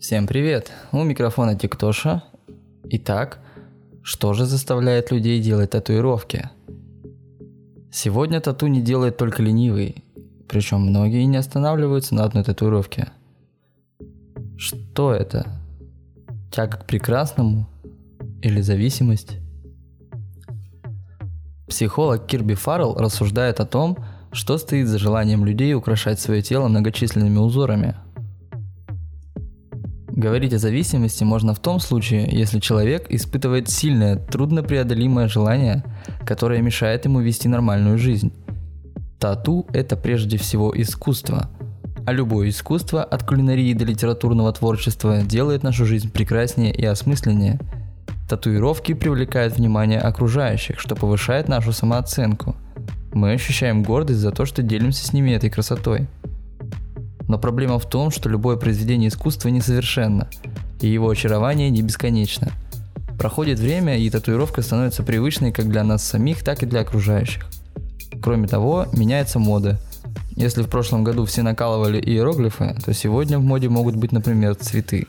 [0.00, 0.72] Всем привет!
[0.92, 2.24] У микрофона Тиктоша.
[2.84, 3.38] Итак,
[4.02, 6.48] что же заставляет людей делать татуировки?
[7.92, 10.02] Сегодня тату не делает только ленивый,
[10.48, 13.08] причем многие не останавливаются на одной татуировке.
[14.56, 15.46] Что это?
[16.50, 17.68] Тяга к прекрасному
[18.40, 19.36] или зависимость?
[21.68, 23.98] Психолог Кирби Фаррелл рассуждает о том,
[24.32, 27.96] что стоит за желанием людей украшать свое тело многочисленными узорами–
[30.20, 35.82] Говорить о зависимости можно в том случае, если человек испытывает сильное, труднопреодолимое желание,
[36.26, 38.30] которое мешает ему вести нормальную жизнь.
[39.18, 41.48] Тату– это прежде всего искусство.
[42.04, 47.58] А любое искусство, от кулинарии до литературного творчества, делает нашу жизнь прекраснее и осмысленнее.
[48.28, 52.56] Татуировки привлекают внимание окружающих, что повышает нашу самооценку.
[53.14, 56.08] Мы ощущаем гордость за то, что делимся с ними этой красотой–
[57.30, 60.26] но проблема в том, что любое произведение искусства несовершенно,
[60.80, 62.50] и его очарование не бесконечно.
[63.20, 67.46] Проходит время, и татуировка становится привычной как для нас самих, так и для окружающих.
[68.20, 69.78] Кроме того, меняется мода.
[70.34, 75.06] Если в прошлом году все накалывали иероглифы, то сегодня в моде могут быть, например, цветы.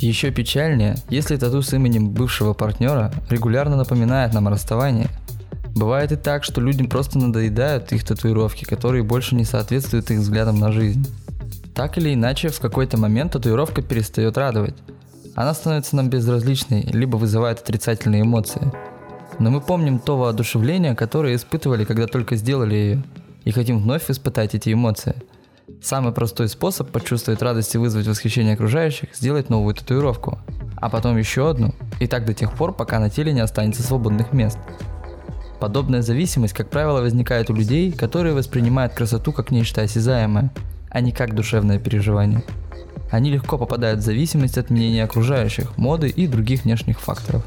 [0.00, 5.06] Еще печальнее, если тату с именем бывшего партнера регулярно напоминает нам о расставании–
[5.76, 10.58] Бывает и так, что людям просто надоедают их татуировки, которые больше не соответствуют их взглядам
[10.58, 11.06] на жизнь.
[11.74, 14.74] Так или иначе, в какой-то момент татуировка перестает радовать.
[15.34, 18.72] Она становится нам безразличной, либо вызывает отрицательные эмоции.
[19.38, 23.04] Но мы помним то воодушевление, которое испытывали, когда только сделали ее,
[23.44, 25.14] и хотим вновь испытать эти эмоции.
[25.82, 30.38] Самый простой способ почувствовать радость и вызвать восхищение окружающих– сделать новую татуировку,
[30.76, 34.32] а потом еще одну, и так до тех пор, пока на теле не останется свободных
[34.32, 34.56] мест–
[35.60, 40.50] Подобная зависимость, как правило, возникает у людей, которые воспринимают красоту как нечто осязаемое,
[40.90, 42.42] а не как душевное переживание.
[43.10, 47.44] Они легко попадают в зависимость от мнения окружающих, моды и других внешних факторов.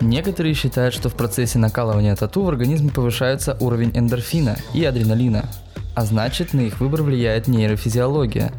[0.00, 5.46] Некоторые считают, что в процессе накалывания тату в организме повышается уровень эндорфина и адреналина,
[5.94, 8.52] а значит на их выбор влияет нейрофизиология.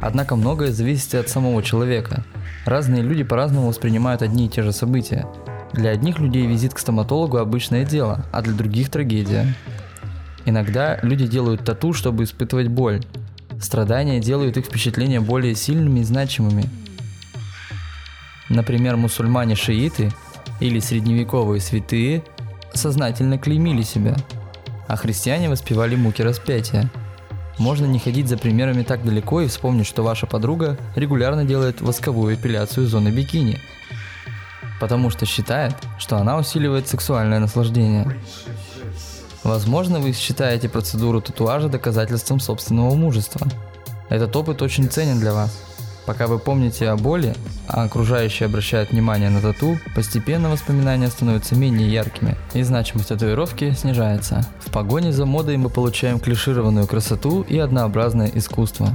[0.00, 2.24] Однако многое зависит от самого человека.
[2.66, 5.26] Разные люди по-разному воспринимают одни и те же события–
[5.72, 9.54] для одних людей визит к стоматологу обычное дело, а для других трагедия.
[10.44, 13.00] Иногда люди делают тату, чтобы испытывать боль.
[13.60, 16.64] Страдания делают их впечатления более сильными и значимыми.
[18.48, 20.12] Например, мусульмане-шииты
[20.60, 22.22] или средневековые святые
[22.74, 24.16] сознательно клеймили себя,
[24.88, 26.90] а христиане воспевали муки распятия.
[27.58, 32.34] Можно не ходить за примерами так далеко и вспомнить, что ваша подруга регулярно делает восковую
[32.34, 33.58] эпиляцию зоны бикини–
[34.82, 38.16] потому что считает, что она усиливает сексуальное наслаждение.
[39.44, 43.46] Возможно, вы считаете процедуру татуажа доказательством собственного мужества.
[44.08, 45.56] Этот опыт очень ценен для вас.
[46.04, 47.36] Пока вы помните о боли,
[47.68, 54.44] а окружающие обращают внимание на тату, постепенно воспоминания становятся менее яркими, и значимость татуировки снижается.
[54.66, 58.88] В погоне за модой мы получаем клишированную красоту и однообразное искусство.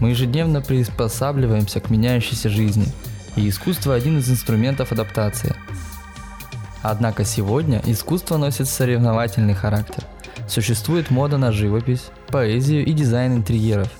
[0.00, 2.86] Мы ежедневно приспосабливаемся к меняющейся жизни–
[3.36, 5.54] и искусство один из инструментов адаптации.
[6.82, 10.04] Однако сегодня искусство носит соревновательный характер.
[10.48, 13.90] Существует мода на живопись, поэзию и дизайн интерьеров.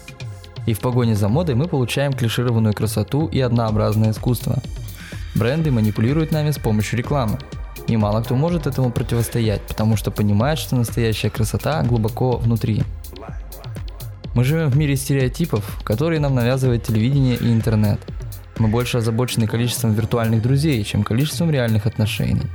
[0.66, 4.62] И в погоне за модой мы получаем клишированную красоту и однообразное искусство.
[5.34, 7.38] Бренды манипулируют нами с помощью рекламы.
[7.86, 12.82] И мало кто может этому противостоять, потому что понимает, что настоящая красота глубоко внутри.
[14.34, 18.00] Мы живем в мире стереотипов, которые нам навязывает телевидение и интернет–
[18.60, 22.46] мы больше озабочены количеством виртуальных друзей, чем количеством реальных отношений.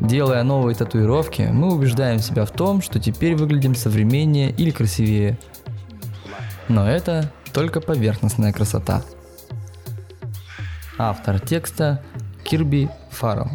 [0.00, 5.38] Делая новые татуировки, мы убеждаем себя в том, что теперь выглядим современнее или красивее.
[6.68, 9.02] Но это только поверхностная красота.
[10.96, 12.02] Автор текста
[12.44, 13.50] Кирби Фаррелл.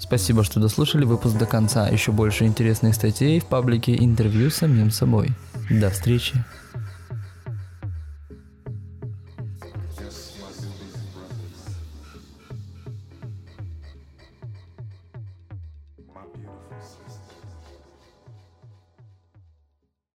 [0.00, 1.88] Спасибо, что дослушали выпуск до конца.
[1.88, 5.30] Еще больше интересных статей в паблике интервью с самим собой.
[5.70, 6.44] До встречи.